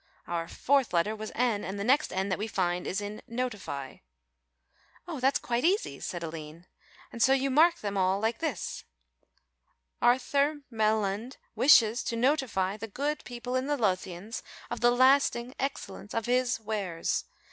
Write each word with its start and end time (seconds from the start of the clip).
Our 0.25 0.47
fourth 0.47 0.93
letter 0.95 1.15
was 1.15 1.31
N 1.35 1.63
and 1.63 1.79
the 1.79 1.83
next 1.83 2.11
N 2.11 2.29
that 2.29 2.39
we 2.39 2.47
find 2.47 2.87
is 2.87 3.01
in 3.01 3.21
'notifie.'" 3.29 3.99
"Oh, 5.07 5.19
that's 5.19 5.37
quite 5.37 5.63
easy," 5.63 5.99
said 5.99 6.23
Aline, 6.23 6.65
"and 7.11 7.21
so 7.21 7.33
you 7.33 7.51
mark 7.51 7.75
them 7.81 7.97
all 7.99 8.19
like 8.19 8.39
this 8.39 8.83
"_A_rthur 10.01 10.63
Me_l_land 10.73 11.37
w_i_shes 11.55 12.03
to 12.07 12.15
_n_otifi_e_ 12.15 12.79
the 12.79 12.87
_g_ood 12.87 13.23
people 13.25 13.53
_i_n 13.53 13.67
the 13.67 13.77
_L_othians 13.77 14.41
of 14.71 14.79
the 14.79 14.89
_l_asting 14.89 15.55
_e_xcellence 15.57 16.15
of 16.15 16.25
hi_s_ 16.25 16.59
wares. 16.61 17.25